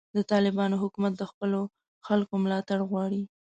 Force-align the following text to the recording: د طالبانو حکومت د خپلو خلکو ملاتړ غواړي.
د 0.17 0.19
طالبانو 0.31 0.75
حکومت 0.83 1.13
د 1.17 1.23
خپلو 1.31 1.61
خلکو 2.07 2.33
ملاتړ 2.43 2.79
غواړي. 2.89 3.21